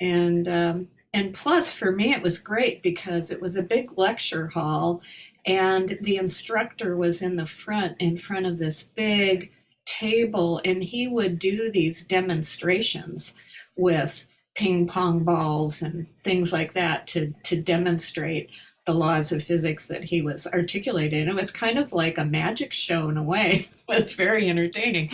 and 0.00 0.49
um, 0.49 0.88
and 1.12 1.35
plus 1.35 1.73
for 1.73 1.92
me 1.92 2.12
it 2.12 2.23
was 2.23 2.38
great 2.38 2.83
because 2.83 3.30
it 3.30 3.42
was 3.42 3.57
a 3.57 3.62
big 3.62 3.99
lecture 3.99 4.49
hall 4.49 5.02
and 5.47 5.99
the 6.00 6.16
instructor 6.16 6.97
was 6.97 7.23
in 7.23 7.37
the 7.37 7.47
front 7.47 7.97
in 8.00 8.16
front 8.16 8.47
of 8.47 8.59
this 8.59 8.83
big 8.83 9.52
table 9.87 10.61
and 10.64 10.83
he 10.83 11.09
would 11.09 11.38
do 11.38 11.71
these 11.71 12.04
demonstrations 12.04 13.35
with 13.76 14.26
ping 14.54 14.87
pong 14.87 15.25
balls 15.25 15.83
and 15.83 16.09
things 16.25 16.52
like 16.52 16.75
that 16.75 17.07
to 17.07 17.33
to 17.45 17.61
demonstrate 17.61 18.50
the 18.87 18.95
laws 18.95 19.33
of 19.33 19.42
physics 19.42 19.87
that 19.88 20.04
he 20.04 20.23
was 20.23 20.47
articulating. 20.47 21.28
It 21.28 21.35
was 21.35 21.50
kind 21.50 21.78
of 21.78 21.92
like 21.92 22.16
a 22.16 22.25
magic 22.25 22.73
show 22.73 23.11
in 23.11 23.18
a 23.18 23.23
way. 23.23 23.68
It 23.88 24.02
was 24.02 24.12
very 24.14 24.49
entertaining. 24.50 25.11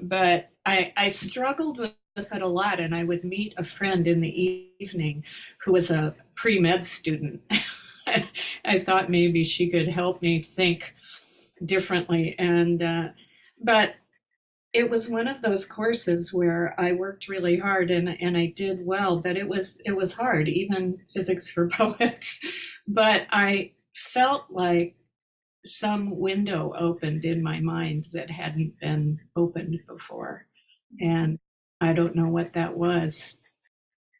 But 0.00 0.50
i 0.66 0.92
i 0.96 1.08
struggled 1.08 1.78
with 1.78 1.92
with 2.16 2.32
it 2.32 2.40
a 2.42 2.48
lot 2.48 2.80
and 2.80 2.94
i 2.94 3.04
would 3.04 3.24
meet 3.24 3.52
a 3.58 3.64
friend 3.64 4.06
in 4.06 4.22
the 4.22 4.68
evening 4.80 5.22
who 5.62 5.72
was 5.72 5.90
a 5.90 6.14
pre-med 6.34 6.84
student 6.84 7.42
I 8.64 8.80
thought 8.80 9.10
maybe 9.10 9.44
she 9.44 9.68
could 9.68 9.88
help 9.88 10.22
me 10.22 10.40
think 10.40 10.94
differently. 11.64 12.34
And, 12.38 12.82
uh, 12.82 13.08
but 13.60 13.94
it 14.72 14.90
was 14.90 15.08
one 15.08 15.28
of 15.28 15.42
those 15.42 15.66
courses 15.66 16.34
where 16.34 16.74
I 16.78 16.92
worked 16.92 17.28
really 17.28 17.58
hard 17.58 17.90
and, 17.90 18.10
and 18.20 18.36
I 18.36 18.52
did 18.56 18.84
well, 18.84 19.18
but 19.18 19.36
it 19.36 19.48
was, 19.48 19.80
it 19.84 19.96
was 19.96 20.14
hard, 20.14 20.48
even 20.48 20.98
physics 21.08 21.50
for 21.50 21.68
poets. 21.70 22.40
But 22.86 23.26
I 23.30 23.72
felt 23.94 24.46
like 24.50 24.96
some 25.64 26.18
window 26.18 26.74
opened 26.78 27.24
in 27.24 27.42
my 27.42 27.60
mind 27.60 28.06
that 28.12 28.30
hadn't 28.30 28.78
been 28.80 29.20
opened 29.36 29.80
before. 29.88 30.46
And 31.00 31.38
I 31.80 31.92
don't 31.92 32.16
know 32.16 32.28
what 32.28 32.52
that 32.54 32.76
was, 32.76 33.38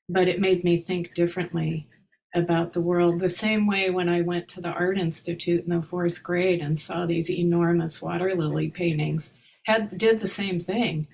but 0.09 0.29
it 0.29 0.41
made 0.41 0.65
me 0.65 0.79
think 0.81 1.15
differently 1.15 1.89
about 2.35 2.73
the 2.73 2.81
world. 2.81 3.21
The 3.21 3.29
same 3.29 3.67
way 3.67 3.91
when 3.91 4.09
I 4.09 4.21
went 4.21 4.49
to 4.49 4.61
the 4.61 4.71
Art 4.71 4.99
Institute 4.99 5.65
in 5.65 5.71
the 5.71 5.83
fourth 5.83 6.23
grade 6.23 6.61
and 6.61 6.79
saw 6.79 7.07
these 7.07 7.31
enormous 7.31 8.03
water 8.03 8.35
lily 8.35 8.69
paintings, 8.69 9.35
had 9.65 9.97
did 9.97 10.21
the 10.21 10.29
same 10.29 10.61
thing. 10.61 11.09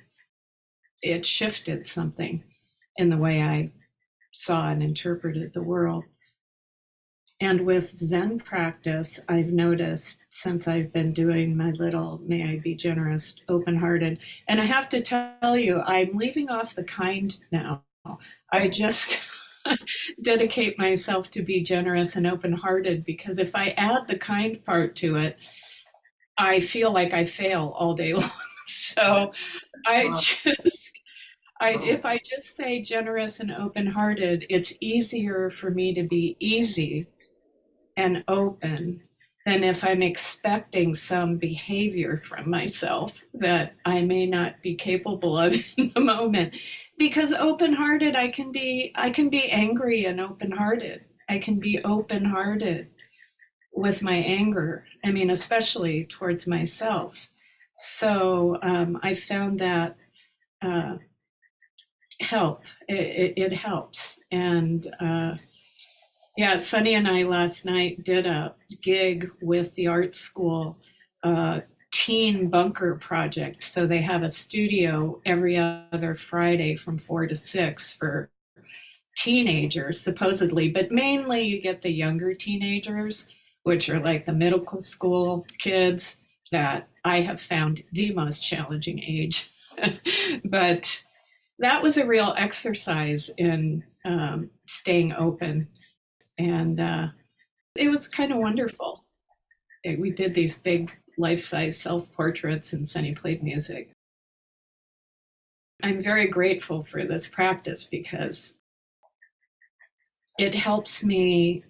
It 1.02 1.26
shifted 1.26 1.86
something 1.86 2.42
in 2.96 3.10
the 3.10 3.16
way 3.16 3.42
I 3.42 3.70
saw 4.32 4.68
and 4.70 4.82
interpreted 4.82 5.52
the 5.52 5.62
world. 5.62 6.04
And 7.40 7.66
with 7.66 7.90
Zen 7.90 8.38
practice, 8.38 9.18
I've 9.28 9.52
noticed 9.52 10.22
since 10.30 10.68
I've 10.68 10.92
been 10.92 11.12
doing 11.12 11.56
my 11.56 11.70
little 11.70 12.20
May 12.24 12.52
I 12.52 12.58
Be 12.60 12.76
Generous, 12.76 13.34
open 13.48 13.78
hearted, 13.78 14.20
and 14.46 14.60
I 14.60 14.64
have 14.64 14.88
to 14.90 15.00
tell 15.00 15.56
you, 15.56 15.82
I'm 15.82 16.16
leaving 16.16 16.50
off 16.50 16.76
the 16.76 16.84
kind 16.84 17.36
now. 17.50 17.82
I 18.52 18.68
just 18.68 19.21
dedicate 20.22 20.78
myself 20.78 21.30
to 21.32 21.42
be 21.42 21.62
generous 21.62 22.16
and 22.16 22.26
open 22.26 22.52
hearted 22.52 23.04
because 23.04 23.38
if 23.38 23.54
I 23.54 23.70
add 23.70 24.08
the 24.08 24.18
kind 24.18 24.64
part 24.64 24.96
to 24.96 25.16
it, 25.16 25.36
I 26.38 26.60
feel 26.60 26.92
like 26.92 27.12
I 27.12 27.24
fail 27.24 27.74
all 27.76 27.94
day 27.94 28.12
long. 28.14 28.30
So 28.66 29.32
I 29.86 30.12
just, 30.14 31.02
I, 31.60 31.72
if 31.82 32.04
I 32.06 32.18
just 32.18 32.56
say 32.56 32.82
generous 32.82 33.40
and 33.40 33.52
open 33.52 33.88
hearted, 33.88 34.46
it's 34.50 34.74
easier 34.80 35.50
for 35.50 35.70
me 35.70 35.94
to 35.94 36.04
be 36.04 36.36
easy 36.40 37.06
and 37.96 38.24
open 38.28 39.02
than 39.46 39.64
if 39.64 39.84
I'm 39.84 40.02
expecting 40.02 40.94
some 40.94 41.36
behavior 41.36 42.16
from 42.16 42.50
myself 42.50 43.22
that 43.34 43.74
I 43.84 44.02
may 44.02 44.26
not 44.26 44.62
be 44.62 44.74
capable 44.76 45.38
of 45.38 45.54
in 45.76 45.92
the 45.94 46.00
moment 46.00 46.54
because 47.02 47.32
open-hearted 47.32 48.14
i 48.14 48.28
can 48.28 48.52
be 48.52 48.92
i 48.94 49.10
can 49.10 49.28
be 49.28 49.50
angry 49.50 50.04
and 50.04 50.20
open-hearted. 50.20 51.00
I 51.28 51.38
can 51.38 51.58
be 51.58 51.82
open-hearted 51.82 52.86
with 53.72 54.02
my 54.02 54.14
anger 54.14 54.84
i 55.04 55.10
mean 55.10 55.30
especially 55.30 56.04
towards 56.04 56.46
myself. 56.46 57.28
So 57.76 58.58
um, 58.62 59.00
i 59.02 59.14
found 59.14 59.58
that 59.58 59.96
uh, 60.68 60.98
help 62.20 62.62
it, 62.86 63.06
it, 63.22 63.32
it 63.44 63.52
helps. 63.52 64.20
And 64.30 64.80
uh, 65.00 65.32
yeah 66.36 66.60
sunny 66.60 66.94
and 66.94 67.08
i 67.08 67.24
last 67.24 67.64
night 67.64 68.04
did 68.04 68.26
a 68.26 68.54
gig 68.80 69.28
with 69.42 69.74
the 69.74 69.88
art 69.88 70.14
school 70.14 70.78
uh, 71.24 71.60
teen 71.92 72.48
bunker 72.48 72.96
project. 72.96 73.62
So 73.62 73.86
they 73.86 74.00
have 74.00 74.22
a 74.22 74.30
studio 74.30 75.20
every 75.24 75.58
other 75.58 76.14
Friday 76.14 76.74
from 76.74 76.98
four 76.98 77.26
to 77.26 77.36
six 77.36 77.92
for 77.92 78.30
teenagers, 79.16 80.00
supposedly, 80.00 80.70
but 80.70 80.90
mainly 80.90 81.42
you 81.42 81.60
get 81.60 81.82
the 81.82 81.92
younger 81.92 82.34
teenagers, 82.34 83.28
which 83.62 83.88
are 83.90 84.00
like 84.00 84.26
the 84.26 84.32
middle 84.32 84.64
school 84.80 85.46
kids 85.58 86.20
that 86.50 86.88
I 87.04 87.20
have 87.20 87.40
found 87.40 87.82
the 87.92 88.12
most 88.14 88.40
challenging 88.40 88.98
age. 89.00 89.52
but 90.44 91.02
that 91.58 91.82
was 91.82 91.98
a 91.98 92.06
real 92.06 92.34
exercise 92.36 93.30
in 93.36 93.84
um, 94.04 94.50
staying 94.66 95.12
open. 95.12 95.68
And 96.38 96.80
uh, 96.80 97.08
it 97.76 97.88
was 97.88 98.08
kind 98.08 98.32
of 98.32 98.38
wonderful. 98.38 99.04
It- 99.84 100.00
we 100.00 100.10
did 100.10 100.34
these 100.34 100.58
big 100.58 100.90
life-size 101.18 101.78
self-portraits 101.78 102.72
and 102.72 102.88
Sunny 102.88 103.14
played 103.14 103.42
music. 103.42 103.90
I'm 105.82 106.00
very 106.00 106.28
grateful 106.28 106.82
for 106.82 107.04
this 107.04 107.28
practice 107.28 107.84
because 107.84 108.54
it 110.38 110.54
helps 110.54 111.04
me 111.04 111.64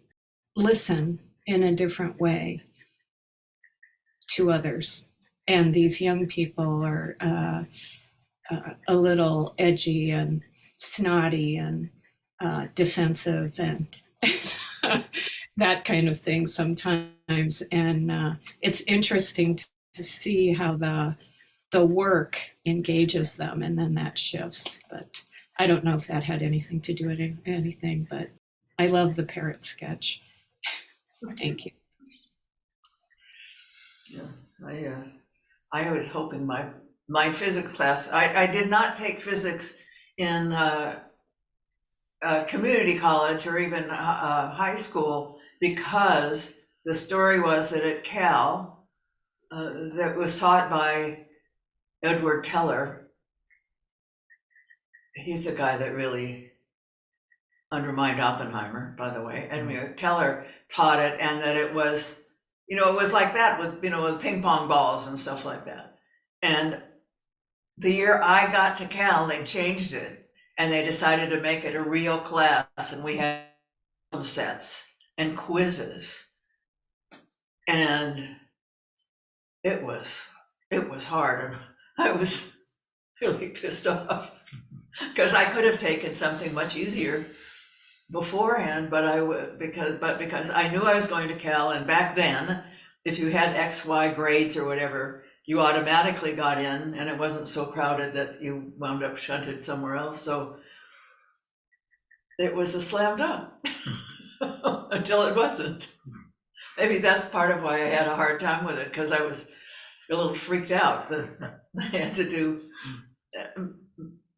listen 0.54 1.18
in 1.46 1.62
a 1.62 1.74
different 1.74 2.20
way 2.20 2.62
to 4.32 4.52
others. 4.52 5.08
And 5.48 5.74
these 5.74 6.00
young 6.00 6.26
people 6.26 6.84
are 6.84 7.16
uh, 7.20 7.64
uh, 8.50 8.74
a 8.86 8.94
little 8.94 9.54
edgy 9.58 10.10
and 10.10 10.42
snotty 10.78 11.56
and 11.56 11.90
uh, 12.40 12.66
defensive 12.74 13.58
and 13.58 13.88
that 15.56 15.84
kind 15.84 16.08
of 16.08 16.18
thing 16.18 16.46
sometimes. 16.46 17.62
And 17.72 18.10
uh, 18.10 18.32
it's 18.60 18.82
interesting 18.82 19.56
to, 19.56 19.66
see 19.94 20.54
how 20.54 20.74
the 20.74 21.14
the 21.70 21.84
work 21.84 22.38
engages 22.64 23.36
them, 23.36 23.62
and 23.62 23.78
then 23.78 23.94
that 23.94 24.18
shifts. 24.18 24.80
But 24.90 25.24
I 25.58 25.66
don't 25.66 25.84
know 25.84 25.96
if 25.96 26.06
that 26.06 26.24
had 26.24 26.42
anything 26.42 26.80
to 26.82 26.94
do 26.94 27.08
with 27.08 27.20
anything. 27.44 28.06
But 28.08 28.30
I 28.78 28.86
love 28.86 29.16
the 29.16 29.22
parrot 29.22 29.66
sketch. 29.66 30.22
Thank 31.38 31.66
you. 31.66 31.72
Yeah, 34.10 34.22
I, 34.66 34.86
uh, 34.86 35.04
I 35.72 35.92
was 35.92 36.10
hoping 36.10 36.46
my, 36.46 36.68
my 37.08 37.30
physics 37.30 37.76
class, 37.76 38.12
I, 38.12 38.42
I 38.44 38.52
did 38.52 38.68
not 38.68 38.96
take 38.96 39.20
physics 39.20 39.84
in, 40.18 40.52
uh, 40.52 41.00
uh, 42.22 42.44
community 42.44 42.98
college 42.98 43.46
or 43.46 43.58
even, 43.58 43.84
uh, 43.84 43.94
uh, 43.94 44.50
high 44.50 44.76
school 44.76 45.38
because 45.62 46.60
the 46.84 46.92
story 46.92 47.40
was 47.40 47.70
that 47.70 47.84
at 47.84 48.02
Cal, 48.02 48.88
uh, 49.52 49.72
that 49.94 50.16
was 50.16 50.38
taught 50.40 50.68
by 50.68 51.26
Edward 52.02 52.42
Teller. 52.42 53.08
He's 55.14 55.46
a 55.46 55.56
guy 55.56 55.76
that 55.78 55.94
really, 55.94 56.50
undermined 57.70 58.20
Oppenheimer, 58.20 58.96
by 58.98 59.14
the 59.14 59.22
way, 59.22 59.46
and 59.50 59.68
know, 59.68 59.92
Teller 59.96 60.46
taught 60.68 60.98
it, 60.98 61.18
and 61.20 61.40
that 61.40 61.56
it 61.56 61.72
was, 61.72 62.24
you 62.66 62.76
know, 62.76 62.90
it 62.90 62.96
was 62.96 63.12
like 63.12 63.34
that 63.34 63.60
with, 63.60 63.84
you 63.84 63.90
know, 63.90 64.02
with 64.02 64.20
ping 64.20 64.42
pong 64.42 64.68
balls 64.68 65.06
and 65.06 65.16
stuff 65.16 65.44
like 65.44 65.66
that. 65.66 65.94
And 66.42 66.82
the 67.78 67.92
year 67.92 68.20
I 68.20 68.50
got 68.50 68.78
to 68.78 68.86
Cal, 68.86 69.28
they 69.28 69.44
changed 69.44 69.94
it, 69.94 70.28
and 70.58 70.72
they 70.72 70.84
decided 70.84 71.30
to 71.30 71.40
make 71.40 71.64
it 71.64 71.76
a 71.76 71.82
real 71.82 72.18
class, 72.18 72.92
and 72.92 73.04
we 73.04 73.18
had 73.18 73.42
some 74.12 74.24
sets 74.24 74.91
and 75.16 75.36
quizzes. 75.36 76.32
And 77.68 78.36
it 79.62 79.82
was, 79.82 80.32
it 80.70 80.90
was 80.90 81.06
hard, 81.06 81.52
and 81.52 81.56
I 81.98 82.12
was 82.12 82.58
really 83.20 83.48
pissed 83.48 83.86
off. 83.86 84.38
Because 85.08 85.34
I 85.34 85.44
could 85.44 85.64
have 85.64 85.80
taken 85.80 86.14
something 86.14 86.52
much 86.52 86.76
easier 86.76 87.24
beforehand, 88.10 88.90
but 88.90 89.06
I 89.06 89.22
would, 89.22 89.58
because, 89.58 89.98
but 89.98 90.18
because 90.18 90.50
I 90.50 90.68
knew 90.68 90.82
I 90.82 90.94
was 90.94 91.08
going 91.08 91.28
to 91.28 91.34
Cal, 91.34 91.70
and 91.70 91.86
back 91.86 92.14
then, 92.14 92.62
if 93.02 93.18
you 93.18 93.28
had 93.28 93.56
X, 93.56 93.86
Y 93.86 94.12
grades 94.12 94.58
or 94.58 94.66
whatever, 94.66 95.24
you 95.46 95.60
automatically 95.60 96.34
got 96.34 96.58
in, 96.58 96.94
and 96.94 97.08
it 97.08 97.18
wasn't 97.18 97.48
so 97.48 97.64
crowded 97.64 98.12
that 98.14 98.42
you 98.42 98.74
wound 98.76 99.02
up 99.02 99.16
shunted 99.16 99.64
somewhere 99.64 99.96
else, 99.96 100.20
so 100.20 100.58
it 102.38 102.54
was 102.54 102.74
a 102.74 102.80
slam 102.82 103.16
dunk 103.16 103.48
until 104.90 105.22
it 105.22 105.36
wasn't. 105.36 105.94
Maybe 106.78 106.98
that's 106.98 107.28
part 107.28 107.50
of 107.50 107.62
why 107.62 107.76
I 107.76 107.88
had 107.88 108.08
a 108.08 108.16
hard 108.16 108.40
time 108.40 108.64
with 108.64 108.78
it, 108.78 108.88
because 108.88 109.12
I 109.12 109.22
was 109.22 109.52
a 110.10 110.16
little 110.16 110.34
freaked 110.34 110.72
out 110.72 111.08
that 111.08 111.60
I 111.80 111.84
had 111.84 112.14
to 112.16 112.28
do 112.28 112.62
uh, 113.38 113.62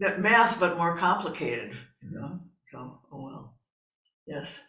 that 0.01 0.21
math, 0.21 0.61
but 0.61 0.77
more 0.77 0.97
complicated, 0.97 1.77
you 2.03 2.11
know, 2.19 2.41
so, 2.67 3.01
oh 3.13 3.23
well, 3.23 3.57
yes. 4.27 4.63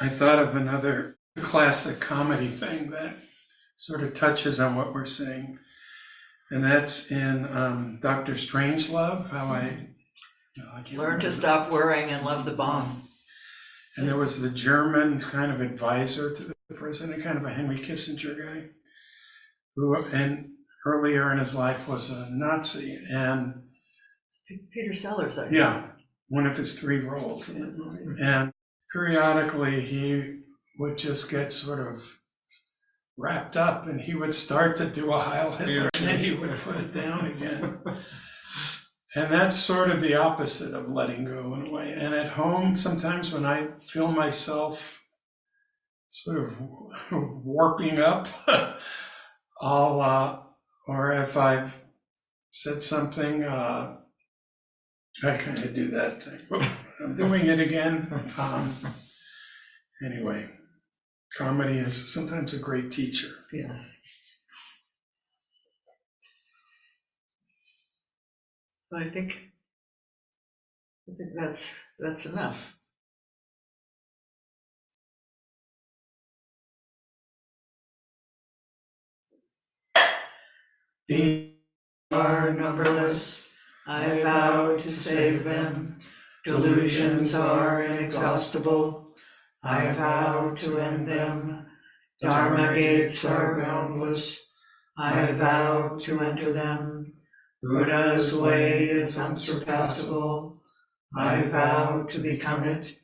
I 0.00 0.08
thought 0.08 0.38
of 0.38 0.56
another 0.56 1.18
classic 1.36 2.00
comedy 2.00 2.46
thing 2.46 2.90
that 2.90 3.14
sort 3.76 4.02
of 4.02 4.14
touches 4.14 4.60
on 4.60 4.74
what 4.74 4.92
we're 4.92 5.04
saying. 5.04 5.58
And 6.50 6.64
that's 6.64 7.12
in 7.12 7.46
um, 7.56 7.98
Doctor 8.02 8.32
Strangelove, 8.32 9.30
how 9.30 9.44
I, 9.44 9.88
no, 10.56 10.64
I 10.74 10.96
Learn 10.96 11.20
to 11.20 11.30
stop 11.30 11.70
worrying 11.70 12.10
and 12.10 12.24
love 12.24 12.44
the 12.44 12.52
bomb. 12.52 13.02
And 13.96 14.08
there 14.08 14.16
was 14.16 14.40
the 14.40 14.50
German 14.50 15.20
kind 15.20 15.52
of 15.52 15.60
advisor 15.60 16.34
to 16.34 16.42
the 16.44 16.74
president, 16.74 17.22
kind 17.22 17.36
of 17.38 17.44
a 17.44 17.50
Henry 17.50 17.76
Kissinger 17.76 18.38
guy, 18.38 18.68
who, 19.76 19.96
and 20.12 20.50
earlier 20.86 21.30
in 21.32 21.38
his 21.38 21.54
life 21.54 21.88
was 21.88 22.10
a 22.10 22.28
Nazi. 22.30 22.96
And 23.12 23.62
P- 24.48 24.60
Peter 24.72 24.94
Sellers, 24.94 25.38
I 25.38 25.44
think. 25.44 25.56
yeah, 25.56 25.88
one 26.28 26.46
of 26.46 26.56
his 26.56 26.78
three 26.78 27.00
roles 27.00 27.50
in 27.54 27.62
the 27.62 27.72
movie. 27.72 28.22
And 28.22 28.52
periodically, 28.92 29.80
he 29.80 30.40
would 30.78 30.96
just 30.96 31.30
get 31.30 31.52
sort 31.52 31.86
of 31.86 32.00
wrapped 33.18 33.56
up 33.56 33.86
and 33.86 34.00
he 34.00 34.14
would 34.14 34.34
start 34.34 34.76
to 34.76 34.86
do 34.86 35.12
a 35.12 35.18
Heil 35.18 35.52
Hitler 35.52 35.90
and 35.94 36.06
then 36.08 36.18
he 36.18 36.32
would 36.32 36.58
put 36.60 36.76
it 36.76 36.94
down 36.94 37.26
again. 37.26 37.80
And 39.14 39.32
that's 39.32 39.56
sort 39.56 39.90
of 39.90 40.00
the 40.00 40.14
opposite 40.14 40.72
of 40.72 40.88
letting 40.88 41.24
go 41.24 41.54
in 41.54 41.66
a 41.66 41.72
way. 41.72 41.92
And 41.92 42.14
at 42.14 42.32
home, 42.32 42.76
sometimes 42.76 43.32
when 43.32 43.44
I 43.44 43.68
feel 43.78 44.08
myself 44.08 45.04
sort 46.08 46.44
of 46.44 46.54
warping 47.10 47.98
up, 47.98 48.28
I'll, 49.60 50.00
uh, 50.00 50.40
or 50.86 51.12
if 51.12 51.36
I've 51.36 51.82
said 52.50 52.82
something, 52.82 53.42
uh, 53.42 53.96
I 55.24 55.36
kind 55.36 55.58
of 55.58 55.74
do 55.74 55.90
that. 55.90 56.22
I'm 57.04 57.16
doing 57.16 57.46
it 57.46 57.58
again. 57.58 58.08
Um, 58.38 58.72
anyway, 60.04 60.48
comedy 61.36 61.78
is 61.78 62.14
sometimes 62.14 62.54
a 62.54 62.58
great 62.58 62.92
teacher. 62.92 63.28
Yes. 63.52 63.99
So 68.90 68.98
I 68.98 69.08
think, 69.08 69.52
I 71.08 71.14
think 71.16 71.30
that's, 71.38 71.86
that's 71.96 72.26
enough. 72.26 72.76
Be 81.08 81.56
are 82.10 82.52
numberless, 82.52 83.52
I 83.86 84.20
vow 84.22 84.76
to 84.76 84.90
save 84.90 85.44
them. 85.44 85.96
Delusions 86.44 87.36
are 87.36 87.82
inexhaustible, 87.82 89.14
I 89.62 89.92
vow 89.92 90.54
to 90.56 90.78
end 90.78 91.06
them. 91.06 91.66
Dharma 92.20 92.74
gates 92.74 93.24
are 93.24 93.60
boundless, 93.60 94.52
I 94.98 95.30
vow 95.32 95.98
to 96.00 96.20
enter 96.20 96.52
them. 96.52 96.99
Buddha's 97.62 98.34
way 98.34 98.84
is 98.84 99.18
unsurpassable, 99.18 100.56
I 101.14 101.42
vow 101.42 102.04
to 102.04 102.18
become 102.18 102.64
it. 102.64 102.98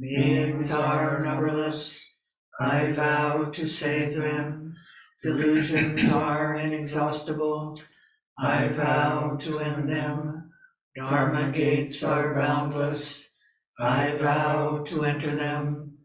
Beings 0.00 0.72
are 0.72 1.24
numberless, 1.24 2.22
I 2.60 2.92
vow 2.92 3.46
to 3.50 3.66
save 3.66 4.14
them. 4.14 4.76
Delusions 5.24 6.12
are 6.12 6.54
inexhaustible, 6.54 7.80
I 8.38 8.68
vow 8.68 9.38
to 9.40 9.58
end 9.58 9.88
them. 9.90 10.50
Dharma 10.94 11.50
gates 11.50 12.04
are 12.04 12.32
boundless, 12.32 13.36
I 13.80 14.16
vow 14.18 14.84
to 14.86 15.04
enter 15.04 15.34
them. 15.34 15.98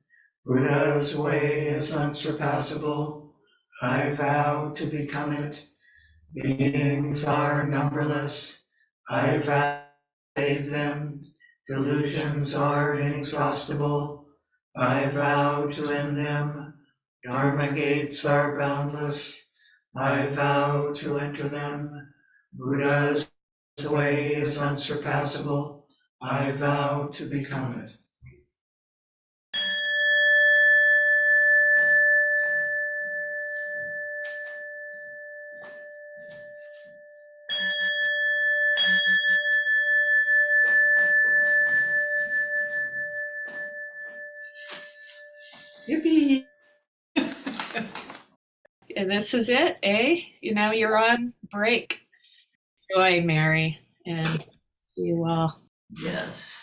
Buddha's 0.43 1.15
way 1.15 1.67
is 1.67 1.95
unsurpassable, 1.95 3.35
I 3.79 4.09
vow 4.13 4.71
to 4.71 4.85
become 4.87 5.33
it. 5.33 5.67
Beings 6.33 7.25
are 7.25 7.67
numberless, 7.67 8.69
I 9.09 9.37
vow 9.37 9.81
to 10.35 10.41
save 10.41 10.69
them. 10.69 11.19
Delusions 11.67 12.55
are 12.55 12.95
inexhaustible, 12.95 14.27
I 14.75 15.09
vow 15.09 15.67
to 15.67 15.89
end 15.91 16.17
them. 16.17 16.75
Dharma 17.25 17.73
gates 17.73 18.25
are 18.25 18.57
boundless, 18.57 19.53
I 19.93 20.27
vow 20.27 20.93
to 20.93 21.19
enter 21.19 21.49
them. 21.49 22.13
Buddha's 22.53 23.29
way 23.89 24.27
is 24.35 24.61
unsurpassable, 24.61 25.85
I 26.21 26.51
vow 26.51 27.09
to 27.13 27.25
become 27.25 27.81
it. 27.81 28.00
This 49.11 49.33
is 49.33 49.49
it, 49.49 49.77
eh? 49.83 50.21
You 50.41 50.53
know, 50.53 50.71
you're 50.71 50.97
on 50.97 51.33
break. 51.51 52.01
Joy, 52.95 53.21
Mary, 53.21 53.79
and 54.05 54.27
see 54.95 55.03
you 55.03 55.25
all. 55.25 55.61
Yes. 56.01 56.57